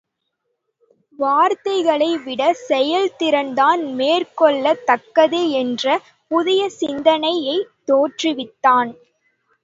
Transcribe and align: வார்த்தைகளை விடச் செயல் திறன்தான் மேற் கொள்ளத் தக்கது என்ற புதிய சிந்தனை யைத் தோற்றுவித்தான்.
வார்த்தைகளை 1.19 2.17
விடச் 2.17 2.61
செயல் 2.61 3.15
திறன்தான் 3.15 3.81
மேற் 3.95 4.33
கொள்ளத் 4.33 4.85
தக்கது 4.85 5.41
என்ற 5.51 5.85
புதிய 6.31 6.69
சிந்தனை 6.79 7.33
யைத் 7.45 7.71
தோற்றுவித்தான். 7.85 8.91